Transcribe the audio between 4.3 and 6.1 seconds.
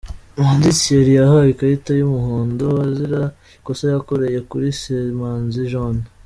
kuri Ssemazi John.